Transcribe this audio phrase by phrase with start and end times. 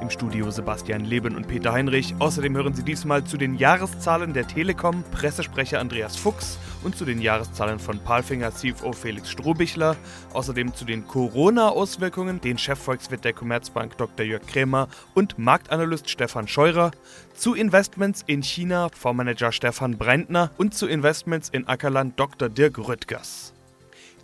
[0.00, 2.14] Im Studio Sebastian Leben und Peter Heinrich.
[2.18, 7.20] Außerdem hören Sie diesmal zu den Jahreszahlen der Telekom Pressesprecher Andreas Fuchs und zu den
[7.20, 9.96] Jahreszahlen von Palfinger CFO Felix Strohbichler.
[10.32, 14.24] Außerdem zu den Corona-Auswirkungen den Chefvolkswirt der Commerzbank Dr.
[14.24, 16.92] Jörg Krämer und Marktanalyst Stefan Scheurer.
[17.34, 22.48] Zu Investments in China Fondsmanager Stefan Breintner und zu Investments in Ackerland Dr.
[22.48, 23.52] Dirk Rüttgers.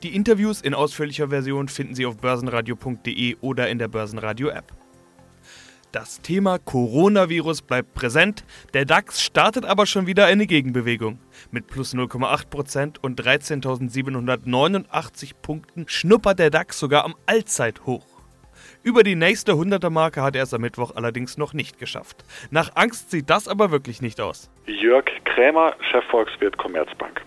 [0.03, 4.86] Die Interviews in ausführlicher Version finden Sie auf börsenradio.de oder in der Börsenradio-App.
[5.97, 11.19] Das Thema Coronavirus bleibt präsent, der DAX startet aber schon wieder eine Gegenbewegung.
[11.51, 18.05] Mit plus 0,8% und 13.789 Punkten schnuppert der DAX sogar am Allzeithoch.
[18.83, 22.27] Über die nächste 100er Marke hat er es am Mittwoch allerdings noch nicht geschafft.
[22.51, 24.51] Nach Angst sieht das aber wirklich nicht aus.
[24.67, 27.23] Jörg Krämer, Chefvolkswirt Commerzbank.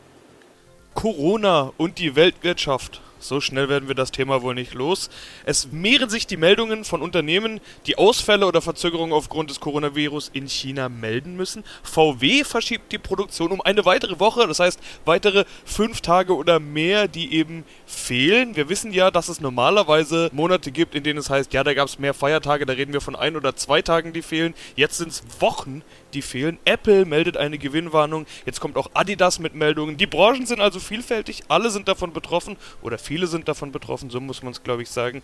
[0.93, 3.01] Corona und die Weltwirtschaft.
[3.19, 5.09] So schnell werden wir das Thema wohl nicht los.
[5.45, 10.47] Es mehren sich die Meldungen von Unternehmen, die Ausfälle oder Verzögerungen aufgrund des Coronavirus in
[10.47, 11.65] China melden müssen.
[11.83, 17.09] VW verschiebt die Produktion um eine weitere Woche, das heißt weitere fünf Tage oder mehr,
[17.09, 18.55] die eben fehlen.
[18.55, 21.87] Wir wissen ja, dass es normalerweise Monate gibt, in denen es heißt, ja, da gab
[21.87, 24.53] es mehr Feiertage, da reden wir von ein oder zwei Tagen, die fehlen.
[24.75, 25.83] Jetzt sind es Wochen,
[26.13, 26.57] die fehlen.
[26.65, 28.25] Apple meldet eine Gewinnwarnung.
[28.45, 29.97] Jetzt kommt auch Adidas mit Meldungen.
[29.97, 31.43] Die Branchen sind also vielfältig.
[31.47, 34.09] Alle sind davon betroffen oder viele sind davon betroffen.
[34.09, 35.21] So muss man es, glaube ich, sagen.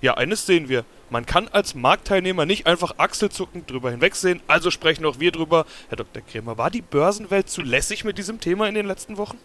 [0.00, 0.84] Ja, eines sehen wir.
[1.10, 4.40] Man kann als Marktteilnehmer nicht einfach achselzuckend drüber hinwegsehen.
[4.46, 5.66] Also sprechen auch wir drüber.
[5.88, 6.22] Herr Dr.
[6.22, 9.38] Kremer, war die Börsenwelt zu lässig mit diesem Thema in den letzten Wochen?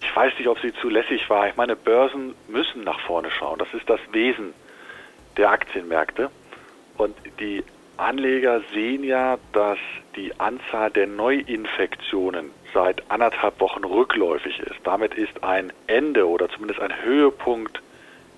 [0.00, 1.48] Ich weiß nicht, ob sie zu lässig war.
[1.48, 3.58] Ich meine, Börsen müssen nach vorne schauen.
[3.58, 4.52] Das ist das Wesen
[5.36, 6.30] der Aktienmärkte.
[6.96, 7.62] Und die
[7.96, 9.78] Anleger sehen ja, dass
[10.16, 14.76] die Anzahl der Neuinfektionen seit anderthalb Wochen rückläufig ist.
[14.84, 17.80] Damit ist ein Ende oder zumindest ein Höhepunkt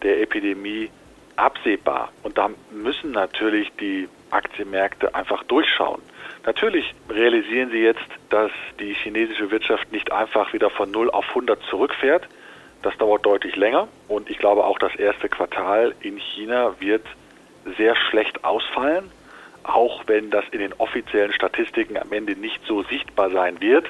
[0.03, 0.91] der Epidemie
[1.37, 2.13] absehbar.
[2.23, 6.03] Und da müssen natürlich die Aktienmärkte einfach durchschauen.
[6.45, 11.61] Natürlich realisieren sie jetzt, dass die chinesische Wirtschaft nicht einfach wieder von 0 auf 100
[11.65, 12.29] zurückfährt.
[12.83, 17.05] Das dauert deutlich länger und ich glaube auch das erste Quartal in China wird
[17.77, 19.11] sehr schlecht ausfallen
[19.65, 23.87] auch wenn das in den offiziellen Statistiken am Ende nicht so sichtbar sein wird.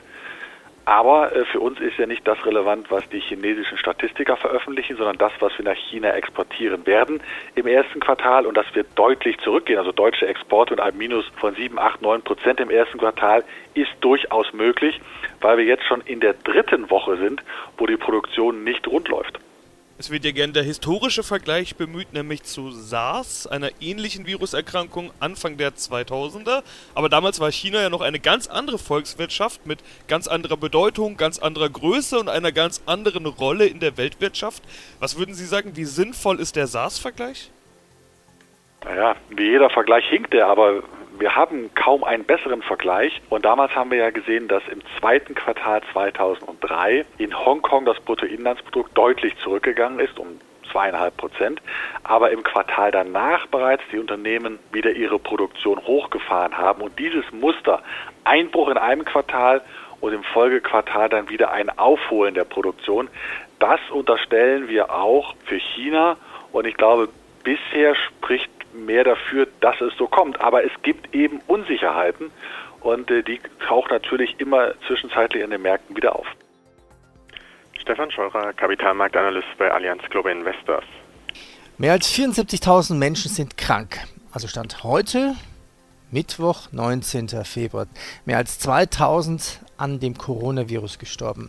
[0.88, 5.18] Aber äh, für uns ist ja nicht das relevant, was die chinesischen Statistiker veröffentlichen, sondern
[5.18, 7.20] das, was wir nach China exportieren werden
[7.56, 8.46] im ersten Quartal.
[8.46, 9.78] Und das wird deutlich zurückgehen.
[9.78, 13.90] Also deutsche Exporte mit einem Minus von 7, 8, 9 Prozent im ersten Quartal ist
[14.00, 14.98] durchaus möglich,
[15.42, 17.42] weil wir jetzt schon in der dritten Woche sind,
[17.76, 19.38] wo die Produktion nicht rund läuft.
[20.00, 25.56] Es wird ja gern der historische Vergleich bemüht, nämlich zu SARS, einer ähnlichen Viruserkrankung Anfang
[25.56, 26.62] der 2000er.
[26.94, 31.40] Aber damals war China ja noch eine ganz andere Volkswirtschaft mit ganz anderer Bedeutung, ganz
[31.40, 34.62] anderer Größe und einer ganz anderen Rolle in der Weltwirtschaft.
[35.00, 37.50] Was würden Sie sagen, wie sinnvoll ist der SARS-Vergleich?
[38.84, 40.84] Naja, wie jeder Vergleich hinkt der, aber
[41.18, 43.20] wir haben kaum einen besseren Vergleich.
[43.28, 48.96] Und damals haben wir ja gesehen, dass im zweiten Quartal 2003 in Hongkong das Bruttoinlandsprodukt
[48.96, 50.40] deutlich zurückgegangen ist, um
[50.70, 51.62] zweieinhalb Prozent,
[52.04, 56.82] aber im Quartal danach bereits die Unternehmen wieder ihre Produktion hochgefahren haben.
[56.82, 57.82] Und dieses Muster
[58.24, 59.62] Einbruch in einem Quartal
[60.00, 63.08] und im Folgequartal dann wieder ein Aufholen der Produktion,
[63.58, 66.16] das unterstellen wir auch für China.
[66.52, 67.08] Und ich glaube,
[67.48, 70.38] bisher spricht mehr dafür, dass es so kommt.
[70.42, 72.30] Aber es gibt eben Unsicherheiten
[72.80, 76.26] und äh, die tauchen natürlich immer zwischenzeitlich in den Märkten wieder auf.
[77.80, 80.84] Stefan Scheurer, Kapitalmarktanalyst bei Allianz Global Investors.
[81.78, 83.98] Mehr als 74.000 Menschen sind krank.
[84.30, 85.34] Also Stand heute,
[86.10, 87.28] Mittwoch, 19.
[87.44, 87.86] Februar.
[88.26, 91.48] Mehr als 2000 an dem Coronavirus gestorben.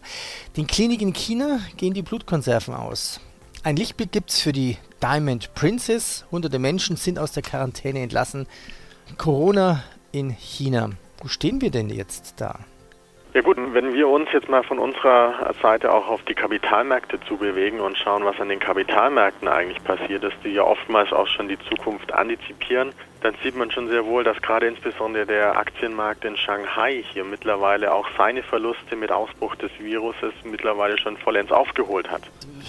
[0.56, 3.20] Den Kliniken in China gehen die Blutkonserven aus.
[3.64, 6.26] Ein Lichtbild gibt es für die Diamond Princess.
[6.32, 8.48] Hunderte Menschen sind aus der Quarantäne entlassen.
[9.18, 10.90] Corona in China.
[11.22, 12.60] Wo stehen wir denn jetzt da?
[13.34, 17.80] Ja gut, wenn wir uns jetzt mal von unserer Seite auch auf die Kapitalmärkte zubewegen
[17.80, 21.60] und schauen, was an den Kapitalmärkten eigentlich passiert ist, die ja oftmals auch schon die
[21.70, 22.92] Zukunft antizipieren,
[23.22, 27.94] dann sieht man schon sehr wohl, dass gerade insbesondere der Aktienmarkt in Shanghai hier mittlerweile
[27.94, 32.24] auch seine Verluste mit Ausbruch des Viruses mittlerweile schon vollends aufgeholt hat.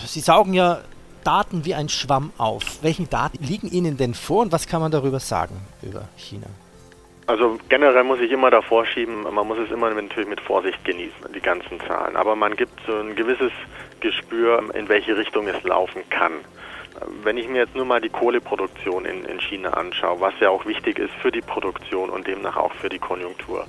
[0.04, 0.80] Sie saugen ja
[1.24, 2.82] Daten wie ein Schwamm auf.
[2.82, 6.46] Welchen Daten liegen Ihnen denn vor und was kann man darüber sagen über China?
[7.26, 11.32] Also generell muss ich immer davor schieben, man muss es immer natürlich mit Vorsicht genießen,
[11.32, 12.16] die ganzen Zahlen.
[12.16, 13.52] Aber man gibt so ein gewisses
[14.00, 16.32] Gespür, in welche Richtung es laufen kann.
[17.22, 20.66] Wenn ich mir jetzt nur mal die Kohleproduktion in, in China anschaue, was ja auch
[20.66, 23.64] wichtig ist für die Produktion und demnach auch für die Konjunktur,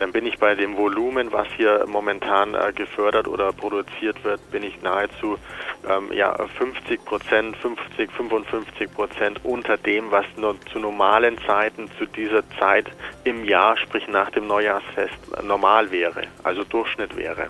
[0.00, 4.62] dann bin ich bei dem Volumen, was hier momentan äh, gefördert oder produziert wird, bin
[4.62, 5.36] ich nahezu
[5.86, 12.06] ähm, ja, 50 Prozent, 50, 55 Prozent unter dem, was nur zu normalen Zeiten zu
[12.06, 12.86] dieser Zeit
[13.24, 17.48] im Jahr, sprich nach dem Neujahrsfest, normal wäre, also Durchschnitt wäre.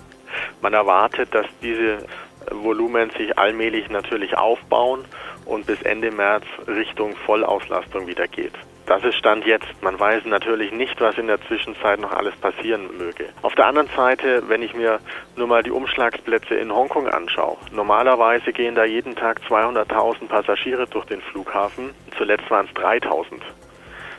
[0.60, 2.04] Man erwartet, dass diese
[2.50, 5.04] Volumen sich allmählich natürlich aufbauen
[5.44, 8.54] und bis Ende März Richtung Vollauslastung wieder geht.
[8.90, 9.68] Das ist Stand jetzt.
[9.82, 13.26] Man weiß natürlich nicht, was in der Zwischenzeit noch alles passieren möge.
[13.42, 14.98] Auf der anderen Seite, wenn ich mir
[15.36, 21.04] nur mal die Umschlagsplätze in Hongkong anschaue, normalerweise gehen da jeden Tag 200.000 Passagiere durch
[21.04, 21.90] den Flughafen.
[22.18, 23.26] Zuletzt waren es 3.000.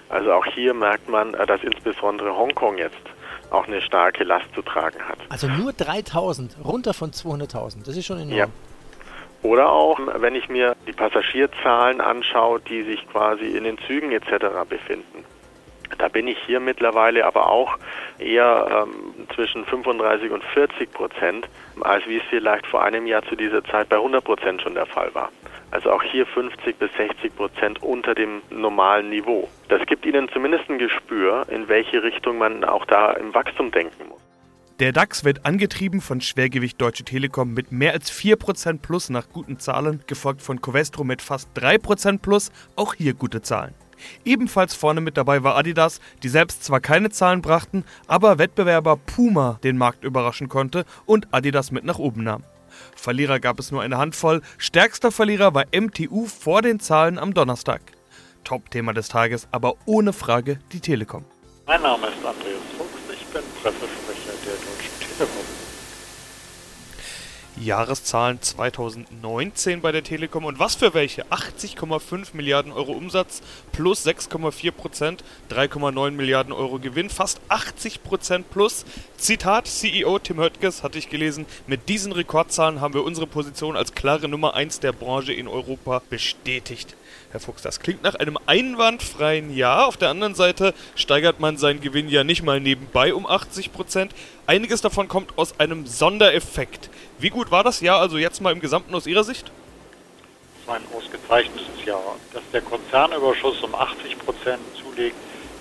[0.08, 2.96] Also auch hier merkt man, äh, dass insbesondere Hongkong jetzt
[3.50, 5.18] auch eine starke Last zu tragen hat.
[5.28, 8.38] Also nur 3000, runter von 200.000, das ist schon enorm.
[8.38, 8.46] Ja.
[9.44, 14.46] Oder auch, wenn ich mir die Passagierzahlen anschaue, die sich quasi in den Zügen etc.
[14.70, 15.26] befinden.
[15.98, 17.78] Da bin ich hier mittlerweile aber auch
[18.18, 21.50] eher ähm, zwischen 35 und 40 Prozent,
[21.82, 24.86] als wie es vielleicht vor einem Jahr zu dieser Zeit bei 100 Prozent schon der
[24.86, 25.30] Fall war.
[25.72, 29.48] Also auch hier 50 bis 60 Prozent unter dem normalen Niveau.
[29.70, 34.10] Das gibt Ihnen zumindest ein Gespür, in welche Richtung man auch da im Wachstum denken
[34.10, 34.31] muss.
[34.82, 39.60] Der DAX wird angetrieben von Schwergewicht Deutsche Telekom mit mehr als 4% plus nach guten
[39.60, 43.76] Zahlen, gefolgt von Covestro mit fast 3% plus, auch hier gute Zahlen.
[44.26, 49.60] Ebenfalls vorne mit dabei war Adidas, die selbst zwar keine Zahlen brachten, aber Wettbewerber Puma
[49.64, 52.44] den Markt überraschen konnte und Adidas mit nach oben nahm.
[52.96, 54.42] Verlierer gab es nur eine Handvoll.
[54.58, 57.84] Stärkster Verlierer war MTU vor den Zahlen am Donnerstag.
[58.44, 61.24] Top-Thema des Tages, aber ohne Frage die Telekom.
[61.68, 65.46] Mein Name ist Andreas Fuchs, ich bin Pressesprecher der Deutschen Telekom.
[67.64, 71.26] Jahreszahlen 2019 bei der Telekom und was für welche?
[71.28, 73.42] 80,5 Milliarden Euro Umsatz
[73.72, 78.86] plus 6,4 Prozent, 3,9 Milliarden Euro Gewinn, fast 80 Prozent plus.
[79.18, 83.94] Zitat CEO Tim Höttges hatte ich gelesen, mit diesen Rekordzahlen haben wir unsere Position als
[83.94, 86.96] klare Nummer 1 der Branche in Europa bestätigt.
[87.32, 89.88] Herr Fuchs, das klingt nach einem einwandfreien Jahr.
[89.88, 94.14] Auf der anderen Seite steigert man seinen Gewinn ja nicht mal nebenbei um 80 Prozent.
[94.48, 96.90] Einiges davon kommt aus einem Sondereffekt.
[97.20, 99.52] Wie gut war das Jahr also jetzt mal im Gesamten aus Ihrer Sicht?
[100.62, 102.18] Es war ein ausgezeichnetes Jahr.
[102.34, 105.16] Dass der Konzernüberschuss um 80 Prozent zulegt,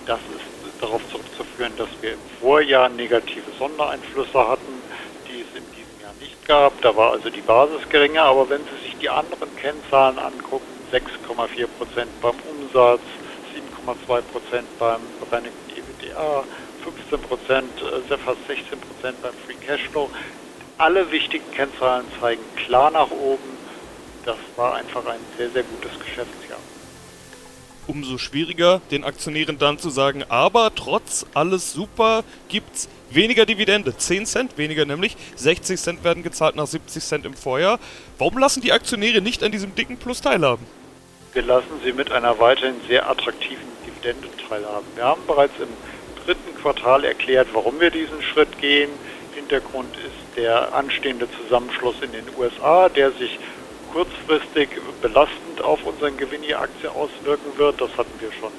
[0.05, 4.81] das ist darauf zurückzuführen, dass wir im Vorjahr negative Sondereinflüsse hatten,
[5.27, 6.81] die es in diesem Jahr nicht gab.
[6.81, 8.23] Da war also die Basis geringer.
[8.23, 13.01] Aber wenn Sie sich die anderen Kennzahlen angucken, 6,4 Prozent beim Umsatz,
[13.85, 16.43] 7,2 Prozent beim bereinigten EBITDA,
[16.83, 20.09] 15 Prozent, äh, fast 16 Prozent beim Free Cashflow.
[20.77, 23.57] Alle wichtigen Kennzahlen zeigen klar nach oben.
[24.25, 26.59] Das war einfach ein sehr, sehr gutes Geschäftsjahr.
[27.87, 33.97] Umso schwieriger, den Aktionären dann zu sagen, aber trotz alles super gibt's weniger Dividende.
[33.97, 35.17] 10 Cent weniger nämlich.
[35.35, 37.79] 60 Cent werden gezahlt nach 70 Cent im Vorjahr.
[38.17, 40.65] Warum lassen die Aktionäre nicht an diesem dicken Plus teilhaben?
[41.33, 44.85] Wir lassen sie mit einer weiterhin sehr attraktiven Dividende teilhaben.
[44.95, 45.69] Wir haben bereits im
[46.25, 48.89] dritten Quartal erklärt, warum wir diesen Schritt gehen.
[49.33, 53.39] Hintergrund ist der anstehende Zusammenschluss in den USA, der sich
[53.93, 54.69] kurzfristig
[55.01, 57.79] belastend auf unseren Gewinn je Aktie auswirken wird.
[57.79, 58.51] Das hatten wir schon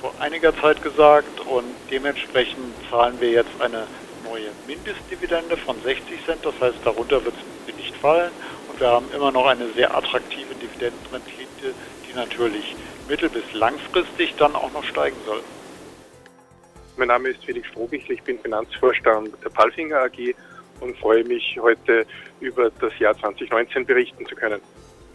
[0.00, 3.86] vor einiger Zeit gesagt und dementsprechend zahlen wir jetzt eine
[4.24, 6.38] neue Mindestdividende von 60 Cent.
[6.42, 7.34] Das heißt, darunter wird
[7.66, 8.30] sie nicht fallen
[8.70, 11.74] und wir haben immer noch eine sehr attraktive Dividendenrendite,
[12.14, 12.76] die natürlich
[13.08, 15.42] mittel- bis langfristig dann auch noch steigen soll.
[16.96, 20.34] Mein Name ist Felix Strohbichel, ich bin Finanzvorstand der Palfinger AG
[20.80, 22.06] und freue mich heute
[22.40, 24.60] über das Jahr 2019 berichten zu können.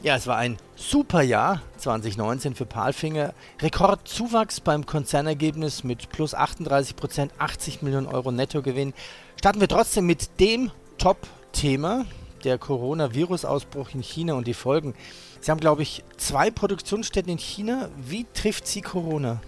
[0.01, 3.34] Ja, es war ein super Jahr 2019 für Palfinger.
[3.62, 8.94] Rekordzuwachs beim Konzernergebnis mit plus 38 Prozent, 80 Millionen Euro Nettogewinn.
[9.38, 12.06] Starten wir trotzdem mit dem Top-Thema,
[12.46, 14.96] der Coronavirus-Ausbruch in China und die Folgen.
[15.41, 17.89] Sie haben, glaube ich, zwei Produktionsstätten in China.
[17.98, 19.41] Wie trifft Sie Corona?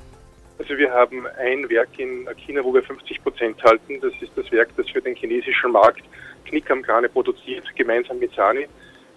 [0.58, 4.00] Also wir haben ein Werk in China, wo wir 50 Prozent halten.
[4.00, 6.04] Das ist das Werk, das für den chinesischen Markt
[6.46, 8.68] Knick am Krane produziert, gemeinsam mit Sani.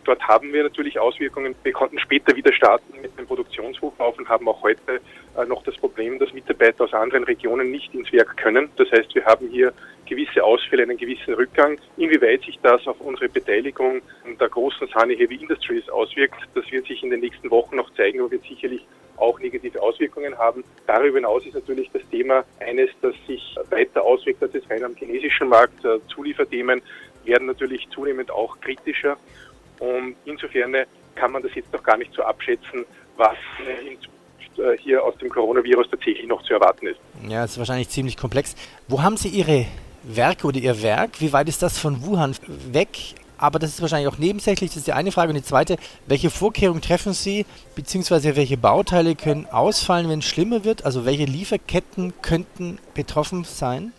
[0.05, 1.55] Dort haben wir natürlich Auswirkungen.
[1.63, 5.01] Wir konnten später wieder starten mit dem Produktionshochlauf und haben auch heute
[5.37, 8.69] äh, noch das Problem, dass Mitarbeiter aus anderen Regionen nicht ins Werk können.
[8.77, 9.73] Das heißt, wir haben hier
[10.07, 11.79] gewisse Ausfälle, einen gewissen Rückgang.
[11.97, 14.03] Inwieweit sich das auf unsere Beteiligung
[14.39, 18.21] der großen Sani Heavy Industries auswirkt, das wird sich in den nächsten Wochen noch zeigen,
[18.21, 20.65] aber wird sicherlich auch negative Auswirkungen haben.
[20.87, 24.95] Darüber hinaus ist natürlich das Thema eines, das sich weiter auswirkt als es rein am
[24.97, 25.81] chinesischen Markt.
[26.09, 26.83] Zulieferthemen
[27.25, 29.17] werden natürlich zunehmend auch kritischer.
[29.79, 30.75] Und insofern
[31.15, 32.85] kann man das jetzt noch gar nicht so abschätzen,
[33.17, 33.37] was
[33.87, 37.01] in Zukunft hier aus dem Coronavirus tatsächlich noch zu erwarten ist.
[37.29, 38.55] Ja, das ist wahrscheinlich ziemlich komplex.
[38.87, 39.67] Wo haben Sie Ihre
[40.05, 41.21] Werke oder Ihr Werk?
[41.21, 42.37] Wie weit ist das von Wuhan
[42.71, 42.89] weg?
[43.37, 45.31] Aber das ist wahrscheinlich auch nebensächlich, das ist die eine Frage.
[45.31, 45.77] Und die zweite,
[46.07, 50.85] welche Vorkehrungen treffen Sie, beziehungsweise welche Bauteile können ausfallen, wenn es schlimmer wird?
[50.85, 53.93] Also welche Lieferketten könnten betroffen sein?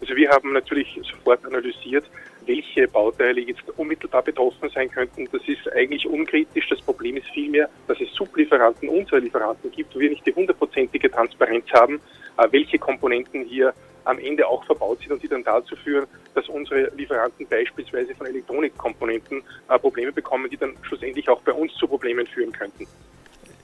[0.00, 2.04] Also wir haben natürlich sofort analysiert,
[2.46, 5.28] welche Bauteile jetzt unmittelbar betroffen sein könnten.
[5.32, 6.68] Das ist eigentlich unkritisch.
[6.68, 11.10] Das Problem ist vielmehr, dass es Sublieferanten unserer Lieferanten gibt, wo wir nicht die hundertprozentige
[11.10, 12.00] Transparenz haben,
[12.38, 16.48] äh, welche Komponenten hier am Ende auch verbaut sind und die dann dazu führen, dass
[16.48, 21.86] unsere Lieferanten beispielsweise von Elektronikkomponenten äh, Probleme bekommen, die dann schlussendlich auch bei uns zu
[21.86, 22.86] Problemen führen könnten.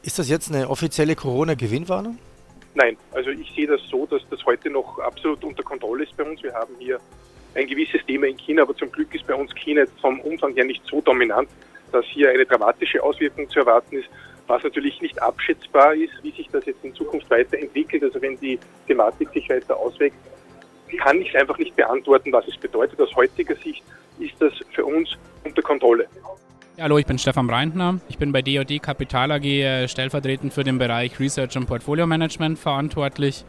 [0.03, 2.19] Ist das jetzt eine offizielle Corona-Gewinnwarnung?
[2.75, 6.23] Nein, also ich sehe das so, dass das heute noch absolut unter Kontrolle ist bei
[6.23, 6.43] uns.
[6.43, 7.01] Wir haben hier
[7.55, 10.65] ein gewisses Thema in China, aber zum Glück ist bei uns China vom Umfang her
[10.65, 11.49] nicht so dominant,
[11.93, 14.09] dass hier eine dramatische Auswirkung zu erwarten ist.
[14.47, 18.59] Was natürlich nicht abschätzbar ist, wie sich das jetzt in Zukunft weiterentwickelt, also wenn die
[18.87, 20.19] Thematik sich weiter auswächst,
[20.97, 22.99] kann ich einfach nicht beantworten, was es bedeutet.
[23.01, 23.83] Aus heutiger Sicht
[24.19, 25.11] ist das für uns
[25.45, 26.07] unter Kontrolle.
[26.79, 28.01] Ja, hallo, ich bin Stefan Breintner.
[28.09, 32.59] Ich bin bei DOD Kapital AG äh, stellvertretend für den Bereich Research und Portfolio Management
[32.59, 33.45] verantwortlich.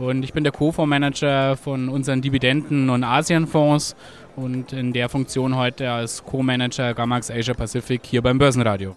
[0.00, 3.94] Und ich bin der Co-Fondsmanager von unseren Dividenden- und Asienfonds
[4.34, 8.96] und in der Funktion heute als Co-Manager Gamax Asia Pacific hier beim Börsenradio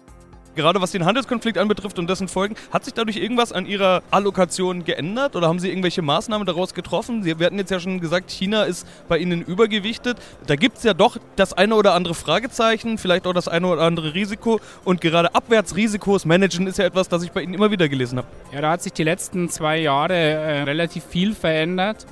[0.54, 4.84] gerade was den Handelskonflikt anbetrifft und dessen Folgen, hat sich dadurch irgendwas an Ihrer Allokation
[4.84, 7.22] geändert oder haben Sie irgendwelche Maßnahmen daraus getroffen?
[7.22, 10.18] Sie, wir hatten jetzt ja schon gesagt, China ist bei Ihnen übergewichtet.
[10.46, 13.82] Da gibt es ja doch das eine oder andere Fragezeichen, vielleicht auch das eine oder
[13.82, 17.88] andere Risiko und gerade Abwärtsrisikos managen ist ja etwas, das ich bei Ihnen immer wieder
[17.88, 18.28] gelesen habe.
[18.52, 22.06] Ja, da hat sich die letzten zwei Jahre äh, relativ viel verändert.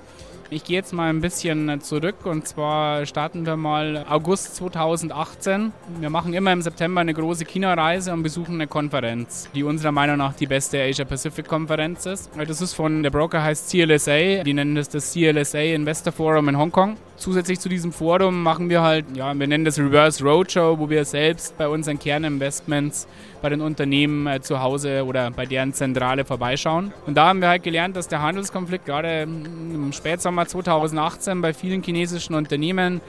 [0.55, 5.73] Ich gehe jetzt mal ein bisschen zurück und zwar starten wir mal August 2018.
[5.99, 10.19] Wir machen immer im September eine große China-Reise und besuchen eine Konferenz, die unserer Meinung
[10.19, 12.31] nach die beste Asia-Pacific-Konferenz ist.
[12.37, 16.59] Das ist von, der Broker heißt CLSA, die nennen das das CLSA Investor Forum in
[16.59, 16.99] Hongkong.
[17.17, 21.07] Zusätzlich zu diesem Forum machen wir halt, ja, wir nennen das Reverse Roadshow, wo wir
[21.07, 23.09] selbst bei unseren Kerninvestments
[23.43, 26.93] bei den Unternehmen äh, zu Hause oder bei deren Zentrale vorbeischauen.
[27.07, 31.83] Und da haben wir halt gelernt, dass der Handelskonflikt gerade im Spätsommer 2018 bei vielen
[31.83, 33.01] chinesischen Unternehmen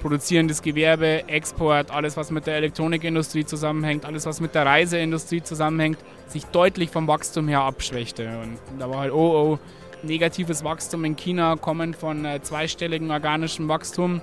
[0.00, 5.98] produzierendes Gewerbe, Export, alles was mit der Elektronikindustrie zusammenhängt, alles was mit der Reiseindustrie zusammenhängt,
[6.26, 8.38] sich deutlich vom Wachstum her abschwächte.
[8.42, 9.58] Und da war halt, oh, oh,
[10.02, 14.22] negatives Wachstum in China kommen von äh, zweistelligem organischem Wachstum.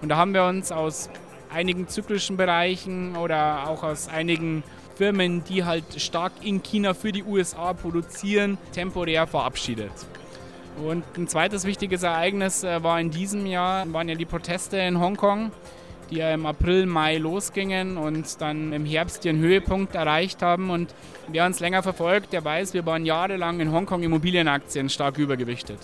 [0.00, 1.08] Und da haben wir uns aus
[1.52, 4.64] einigen zyklischen Bereichen oder auch aus einigen
[5.02, 9.90] Firmen, die halt stark in China für die USA produzieren, temporär verabschiedet.
[10.86, 15.00] Und ein zweites wichtiges Ereignis äh, war in diesem Jahr, waren ja die Proteste in
[15.00, 15.50] Hongkong,
[16.08, 20.70] die ja im April, Mai losgingen und dann im Herbst ihren Höhepunkt erreicht haben.
[20.70, 20.94] Und
[21.26, 25.80] wer uns länger verfolgt, der weiß, wir waren jahrelang in Hongkong Immobilienaktien stark übergewichtet.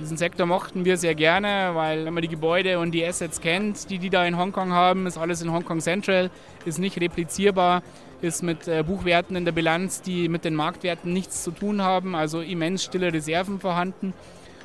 [0.00, 3.90] Diesen Sektor mochten wir sehr gerne, weil wenn man die Gebäude und die Assets kennt,
[3.90, 6.30] die die da in Hongkong haben, ist alles in Hongkong Central,
[6.64, 7.82] ist nicht replizierbar
[8.22, 12.14] ist mit äh, Buchwerten in der Bilanz, die mit den Marktwerten nichts zu tun haben,
[12.14, 14.14] also immens stille Reserven vorhanden.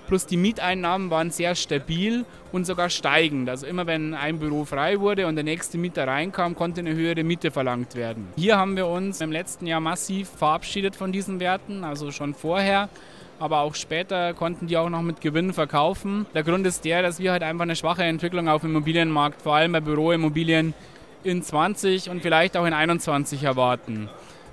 [0.08, 3.50] Plus die Mieteinnahmen waren sehr stabil und sogar steigend.
[3.50, 7.24] Also immer wenn ein Büro frei wurde und der nächste Mieter reinkam, konnte eine höhere
[7.24, 8.28] Miete verlangt werden.
[8.36, 12.90] Hier haben wir uns im letzten Jahr massiv verabschiedet von diesen Werten, also schon vorher
[13.44, 16.26] aber auch später konnten die auch noch mit Gewinn verkaufen.
[16.34, 19.56] Der Grund ist der, dass wir halt einfach eine schwache Entwicklung auf dem Immobilienmarkt, vor
[19.56, 20.74] allem bei Büroimmobilien,
[21.24, 24.10] in 20 und vielleicht auch in 21 erwarten.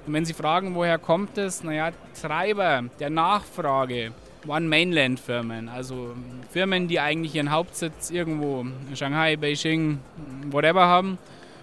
[0.06, 1.62] Und wenn Sie fragen, woher kommt es?
[1.62, 4.12] Naja, Treiber der Nachfrage
[4.44, 6.14] waren Mainland-Firmen, also
[6.50, 9.98] Firmen, die eigentlich ihren Hauptsitz irgendwo in Shanghai, Beijing,
[10.50, 11.18] whatever haben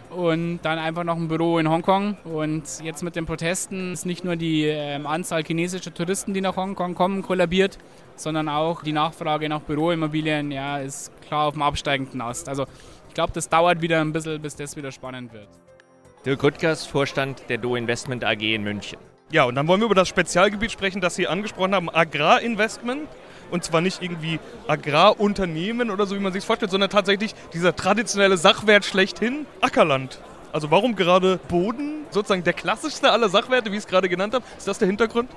[0.09, 2.17] und dann einfach noch ein Büro in Hongkong.
[2.23, 6.55] Und jetzt mit den Protesten ist nicht nur die äh, Anzahl chinesischer Touristen, die nach
[6.55, 7.77] Hongkong kommen, kollabiert,
[8.15, 12.47] sondern auch die Nachfrage nach Büroimmobilien ja, ist klar auf dem absteigenden Ast.
[12.49, 12.65] Also
[13.17, 15.47] glaube, das dauert wieder ein bisschen, bis das wieder spannend wird.
[16.24, 19.00] Dirk Rüttgers, Vorstand der Do Investment AG in München.
[19.31, 23.09] Ja, und dann wollen wir über das Spezialgebiet sprechen, das Sie angesprochen haben, Agrarinvestment.
[23.50, 28.38] Und zwar nicht irgendwie Agrarunternehmen oder so, wie man sich vorstellt, sondern tatsächlich dieser traditionelle
[28.38, 30.19] Sachwert schlechthin, Ackerland.
[30.53, 34.45] Also warum gerade Boden, sozusagen der klassischste aller Sachwerte, wie ich es gerade genannt habe?
[34.59, 35.31] Ist das der Hintergrund?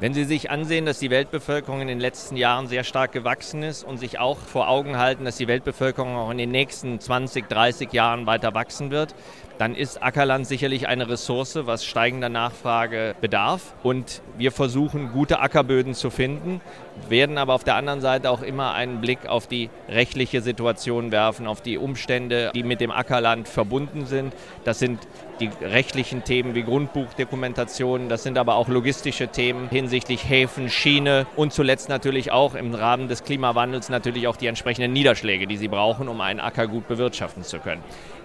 [0.00, 3.82] Wenn Sie sich ansehen, dass die Weltbevölkerung in den letzten Jahren sehr stark gewachsen ist
[3.82, 7.92] und sich auch vor Augen halten, dass die Weltbevölkerung auch in den nächsten 20, 30
[7.92, 9.16] Jahren weiter wachsen wird,
[9.58, 13.74] dann ist Ackerland sicherlich eine Ressource, was steigender Nachfrage bedarf.
[13.82, 16.60] Und wir versuchen, gute Ackerböden zu finden,
[17.08, 21.46] werden aber auf der anderen Seite auch immer einen Blick auf die rechtliche Situation werfen,
[21.46, 24.32] auf die Umstände, die mit dem Ackerland verbunden sind.
[24.64, 25.00] Das sind
[25.40, 31.52] die rechtlichen Themen wie Grundbuchdokumentation, das sind aber auch logistische Themen hinsichtlich Häfen, Schiene und
[31.52, 36.08] zuletzt natürlich auch im Rahmen des Klimawandels natürlich auch die entsprechenden Niederschläge, die sie brauchen,
[36.08, 37.82] um einen Acker gut bewirtschaften zu können.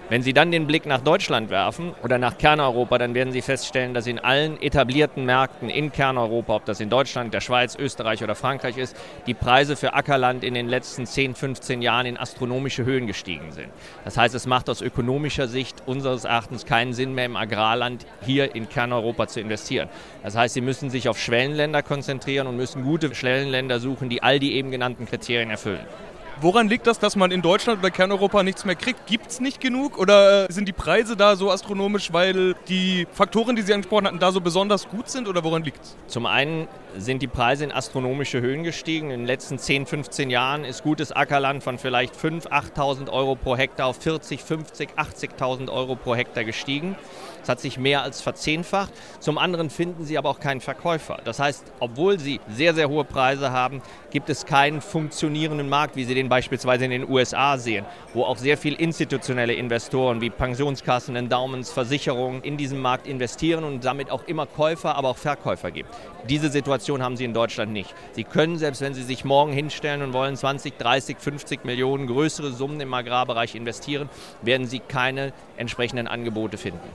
[0.09, 3.93] Wenn Sie dann den Blick nach Deutschland werfen oder nach Kerneuropa, dann werden Sie feststellen,
[3.93, 8.35] dass in allen etablierten Märkten in Kerneuropa, ob das in Deutschland, der Schweiz, Österreich oder
[8.35, 13.07] Frankreich ist, die Preise für Ackerland in den letzten 10, 15 Jahren in astronomische Höhen
[13.07, 13.69] gestiegen sind.
[14.03, 18.55] Das heißt, es macht aus ökonomischer Sicht unseres Erachtens keinen Sinn mehr im Agrarland hier
[18.55, 19.87] in Kerneuropa zu investieren.
[20.21, 24.39] Das heißt, Sie müssen sich auf Schwellenländer konzentrieren und müssen gute Schwellenländer suchen, die all
[24.39, 25.85] die eben genannten Kriterien erfüllen.
[26.43, 29.07] Woran liegt das, dass man in Deutschland oder Kerneuropa nichts mehr kriegt?
[29.07, 33.55] Gibt es nicht genug oder äh, sind die Preise da so astronomisch, weil die Faktoren,
[33.55, 35.95] die Sie angesprochen hatten, da so besonders gut sind oder woran liegt es?
[36.07, 39.11] Zum einen sind die Preise in astronomische Höhen gestiegen.
[39.11, 43.57] In den letzten 10, 15 Jahren ist gutes Ackerland von vielleicht 5.000, 8.000 Euro pro
[43.57, 46.95] Hektar auf 40, 50, 80.000 Euro pro Hektar gestiegen.
[47.41, 48.93] Es hat sich mehr als verzehnfacht.
[49.19, 51.19] Zum anderen finden sie aber auch keinen Verkäufer.
[51.25, 53.81] Das heißt, obwohl sie sehr, sehr hohe Preise haben,
[54.11, 58.37] gibt es keinen funktionierenden Markt, wie Sie den beispielsweise in den USA sehen, wo auch
[58.37, 64.25] sehr viel institutionelle Investoren wie Pensionskassen, Endowments, Versicherungen in diesem Markt investieren und damit auch
[64.27, 65.89] immer Käufer, aber auch Verkäufer gibt.
[66.29, 67.93] Diese Situation haben Sie in Deutschland nicht.
[68.11, 72.51] Sie können, selbst wenn Sie sich morgen hinstellen und wollen 20, 30, 50 Millionen größere
[72.51, 74.09] Summen im Agrarbereich investieren,
[74.41, 76.89] werden Sie keine entsprechenden Angebote finden.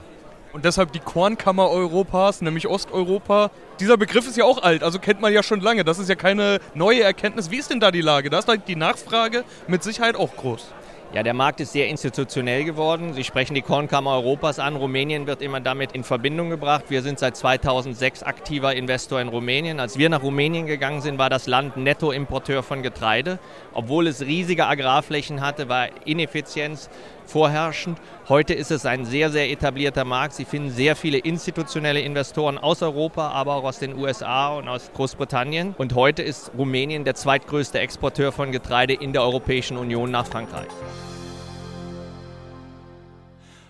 [0.51, 3.51] Und deshalb die Kornkammer Europas, nämlich Osteuropa.
[3.79, 5.83] Dieser Begriff ist ja auch alt, also kennt man ja schon lange.
[5.83, 7.51] Das ist ja keine neue Erkenntnis.
[7.51, 8.29] Wie ist denn da die Lage?
[8.29, 10.71] Da ist die Nachfrage mit Sicherheit auch groß.
[11.11, 13.13] Ja, der Markt ist sehr institutionell geworden.
[13.13, 14.75] Sie sprechen die Kornkammer Europas an.
[14.75, 16.85] Rumänien wird immer damit in Verbindung gebracht.
[16.89, 19.79] Wir sind seit 2006 aktiver Investor in Rumänien.
[19.79, 23.39] Als wir nach Rumänien gegangen sind, war das Land Nettoimporteur von Getreide.
[23.73, 26.91] Obwohl es riesige Agrarflächen hatte, war Ineffizienz
[27.25, 27.99] vorherrschend.
[28.27, 30.33] Heute ist es ein sehr, sehr etablierter Markt.
[30.33, 34.91] Sie finden sehr viele institutionelle Investoren aus Europa, aber auch aus den USA und aus
[34.93, 35.73] Großbritannien.
[35.77, 40.67] Und heute ist Rumänien der zweitgrößte Exporteur von Getreide in der Europäischen Union nach Frankreich.